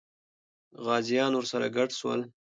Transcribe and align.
غازیان 0.85 1.31
ورسره 1.35 1.67
ګډ 1.77 1.89
سول. 1.99 2.21